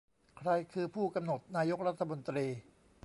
[0.37, 2.47] ใครคือผู้กำหนดนายกรัฐมนตรี